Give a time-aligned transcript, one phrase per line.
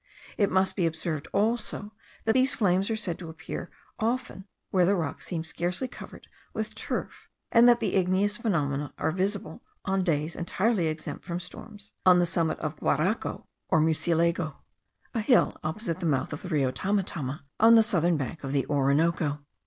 [0.35, 1.91] It must be observed also
[2.25, 3.69] that these flames are said to appear
[3.99, 8.95] often where the rock seems scarcely covered with turf, and that the same igneous phenomena
[8.97, 14.55] are visible, on days entirely exempt from storms, on the summit of Guaraco or Murcielago,
[15.13, 18.65] a hill opposite the mouth of the Rio Tamatama, on the southern bank of the
[18.65, 19.45] Orinoco.